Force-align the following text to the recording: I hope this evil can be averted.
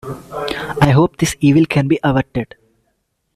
I 0.81 0.89
hope 0.95 1.17
this 1.17 1.35
evil 1.41 1.67
can 1.67 1.87
be 1.87 1.99
averted. 2.03 2.55